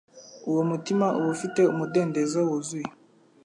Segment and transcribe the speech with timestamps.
[0.49, 2.89] uwo mutima uba ufite umudendezo wuzuye.